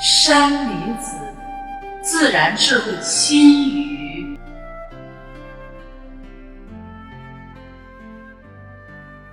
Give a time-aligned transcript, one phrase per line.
[0.00, 1.16] 山林子，
[2.00, 4.38] 自然智慧心语。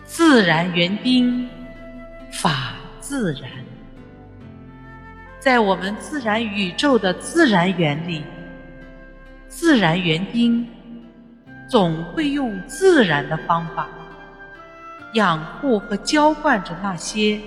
[0.06, 1.48] 自然园丁，
[2.32, 3.52] 法自然。
[5.40, 8.24] 在我们自然宇宙的自然园里，
[9.48, 10.68] 自然园丁
[11.70, 13.88] 总会用自然的方法
[15.14, 17.40] 养护和浇灌着那些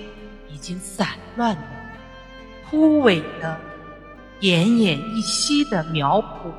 [0.47, 1.78] 已经散乱的。
[2.69, 3.57] 枯萎的、
[4.41, 6.51] 奄奄一息的苗圃，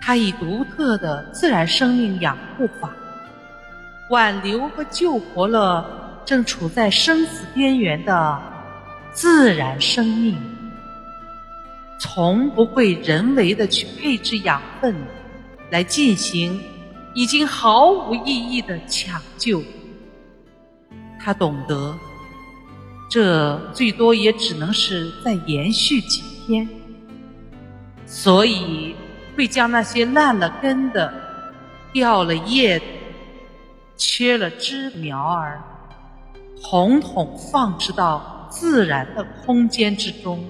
[0.00, 2.94] 它以独特的自然生命养护法，
[4.08, 8.40] 挽留和救活了正处在生死边缘的
[9.10, 10.38] 自然生命，
[11.98, 14.94] 从不会人为的去配置养分
[15.70, 16.62] 来进行
[17.14, 19.60] 已经毫无意义的抢救。
[21.18, 21.98] 他懂得。
[23.10, 26.68] 这最多也只能是再延续几天，
[28.06, 28.94] 所以
[29.36, 31.12] 会将那些烂了根的、
[31.92, 32.84] 掉了叶的、
[33.96, 35.60] 缺了枝苗儿，
[36.62, 40.44] 统统放置到自然的空间之中，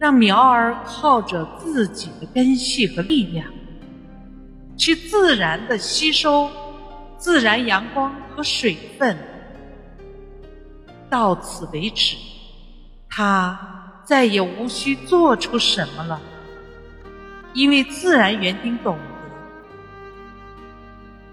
[0.00, 3.46] 让苗儿靠着自己的根系和力量，
[4.76, 6.50] 去自然的吸收
[7.16, 9.16] 自然阳光和水分。
[11.10, 12.16] 到此为止，
[13.08, 13.58] 他
[14.04, 16.20] 再也无需做出什么了，
[17.52, 19.02] 因为自然园丁懂得，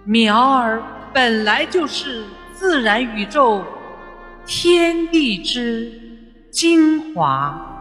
[0.03, 0.81] 苗儿
[1.13, 3.63] 本来就是自然宇宙
[4.45, 5.91] 天地之
[6.51, 7.76] 精华。